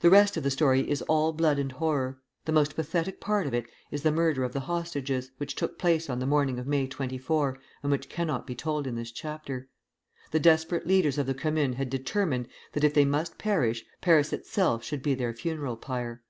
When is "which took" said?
5.36-5.78